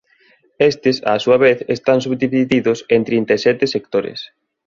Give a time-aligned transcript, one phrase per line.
[0.71, 4.19] Estes á súa vez están subdivididos en trinta e sete sectores.